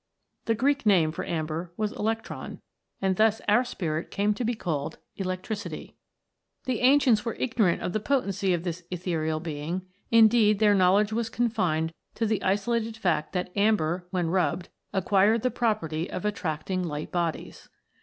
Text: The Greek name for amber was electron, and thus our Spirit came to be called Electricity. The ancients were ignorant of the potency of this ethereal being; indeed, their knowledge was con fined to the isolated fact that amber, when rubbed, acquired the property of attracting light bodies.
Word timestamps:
The 0.45 0.55
Greek 0.55 0.83
name 0.87 1.11
for 1.11 1.23
amber 1.27 1.73
was 1.77 1.91
electron, 1.91 2.59
and 3.03 3.17
thus 3.17 3.39
our 3.47 3.63
Spirit 3.63 4.09
came 4.09 4.33
to 4.33 4.43
be 4.43 4.55
called 4.55 4.97
Electricity. 5.15 5.95
The 6.63 6.79
ancients 6.79 7.23
were 7.23 7.35
ignorant 7.35 7.83
of 7.83 7.93
the 7.93 7.99
potency 7.99 8.51
of 8.51 8.63
this 8.63 8.81
ethereal 8.89 9.39
being; 9.39 9.83
indeed, 10.09 10.57
their 10.57 10.73
knowledge 10.73 11.13
was 11.13 11.29
con 11.29 11.49
fined 11.49 11.93
to 12.15 12.25
the 12.25 12.41
isolated 12.41 12.97
fact 12.97 13.33
that 13.33 13.55
amber, 13.55 14.07
when 14.09 14.31
rubbed, 14.31 14.69
acquired 14.91 15.43
the 15.43 15.51
property 15.51 16.09
of 16.09 16.25
attracting 16.25 16.81
light 16.83 17.11
bodies. 17.11 17.69